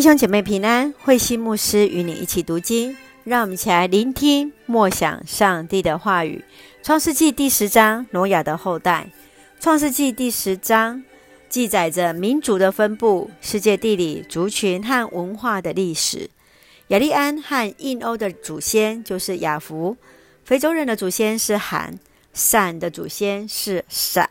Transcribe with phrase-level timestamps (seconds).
[0.00, 6.42] 弟兄姐妹平安，慧馨牧师与你一起读经，让我们一起来聆听默想上帝的话语。
[6.82, 9.10] 创世纪第十章，挪亚的后代。
[9.60, 11.04] 创世纪第十章
[11.50, 16.30] 记载着民族的分布、世界地理、族群和文化的历史。
[16.86, 19.98] 亚利安和印欧的祖先就是雅弗，
[20.46, 21.98] 非洲人的祖先是含，
[22.32, 24.30] 闪的祖先是闪。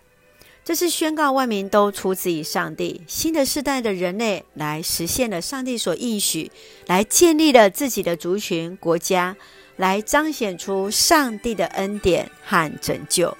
[0.69, 6.51] 这是宣告万民都出自于上帝，新的世代的人类来实现了上帝所应许，
[6.85, 9.35] 来建立了自己的族群国家，
[9.77, 13.35] 来彰显出上帝的恩典和拯救。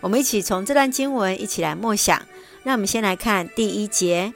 [0.00, 2.20] 我们一起从这段经文一起来默想。
[2.64, 4.34] 那我们先来看第一节，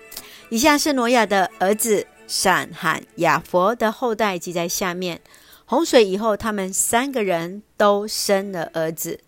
[0.48, 5.20] 以下是挪亚的儿子闪、含、雅弗的后代记在下面。
[5.64, 9.19] 洪水以后，他们三个人都生了儿子。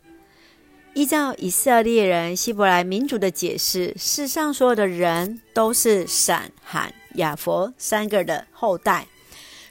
[0.95, 9.09] 依照以色列人希伯来民族的解释，世上所有的人都是闪、含、雅弗三个的后代。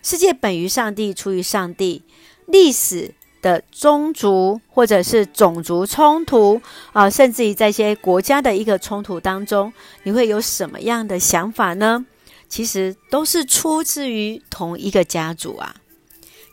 [0.02, 2.04] 世界本于上帝，出于上帝。
[2.46, 9.72] 历史的宗族或者是种族冲突啊，甚至于在一些国家的一个冲突当中，
[10.04, 12.06] 你会有什么样的想法呢？
[12.50, 15.78] 其实都是出自于同一个家族啊。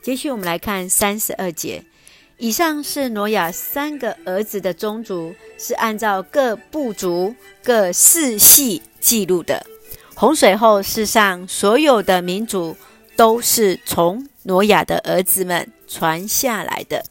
[0.00, 1.84] 接续我们来看三十二节。
[2.40, 9.66] 以上是挪亚三个儿子的宗族，是按照各部族、各世系记录的。
[10.14, 12.74] 洪水后，世上所有的民族
[13.14, 17.04] 都是从挪亚的儿子们传下来的。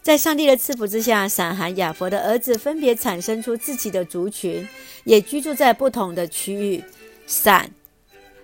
[0.00, 4.68] 在上帝的赐福之下，闪、含、雅弗的儿子分别产生出自己的族群，
[5.02, 6.84] 也居住在不同的区域。
[7.26, 7.68] 闪、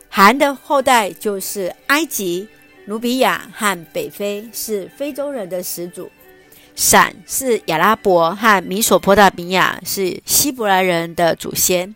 [0.09, 2.49] 含的后代就是埃及。
[2.89, 6.11] 努比亚和北非是非洲人的始祖，
[6.75, 11.95] 闪是亚拉伯和米索波大米亚是希伯来人的祖先，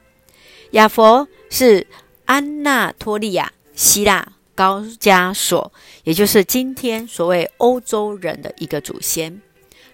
[0.72, 1.86] 雅弗是
[2.26, 5.72] 安纳托利亚、希腊、高加索，
[6.04, 9.40] 也就是今天所谓欧洲人的一个祖先。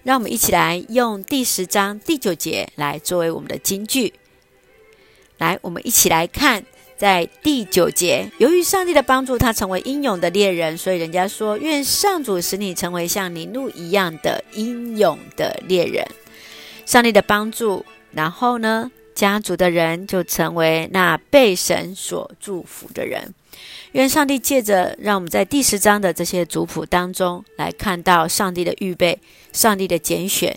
[0.03, 4.13] 让我们一起来用第十章第九节来作为我们的金句，
[5.37, 6.65] 来，我们一起来看。
[6.99, 16.05] 在第九节，由于上帝的帮助，他成为英勇的猎人，所以人家说：“愿上主使你成为像尼路一样的英勇的猎人。”
[16.85, 23.33] 上帝的帮助，然后呢，家族的人就成为那被神所祝福的人。
[23.93, 29.17] 愿上帝借着让我们在第十章的这些族谱当中来看到上帝的预备、
[29.53, 30.53] 上帝的拣选，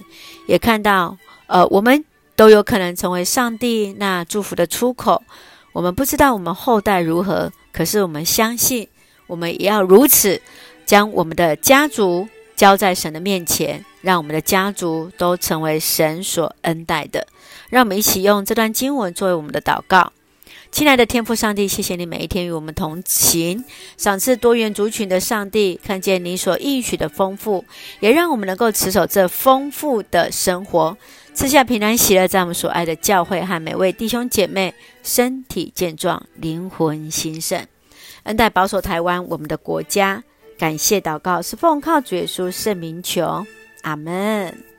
[0.48, 1.16] 也看到
[1.47, 2.04] 呃，我们
[2.34, 5.22] 都有可能成为上帝那祝福的出口。
[5.72, 8.87] 我们不知道我们后代如何，可是我们相信，
[9.27, 10.41] 我们也要如此，
[10.84, 17.27] 将我们的家族交在神的面前，让我们的家族都成为神所恩待的。
[17.71, 20.12] 让我们一起用这段经文作为我们的祷告。
[20.72, 23.62] 亲爱的天父上帝，谢谢你每一天与我们同行，
[23.99, 27.62] 赏赐多元族群的上帝，看见你所应许的丰富，
[28.00, 30.97] 也让我们能够持守这丰富的生活。
[31.34, 37.66] 赐下平安喜乐，在我们所爱的教会和每位弟兄姐妹身体健壮、灵魂兴盛，
[38.22, 40.25] 恩待保守台湾我们的国家。
[40.59, 43.44] 感谢祷告是奉靠主耶稣圣名求，
[43.82, 44.72] 阿门。